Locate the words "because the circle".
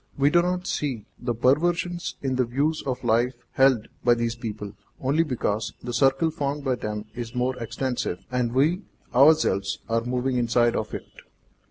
5.21-6.31